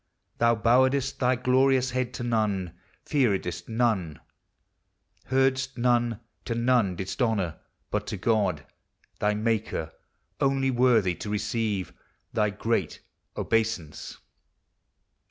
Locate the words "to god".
8.07-8.65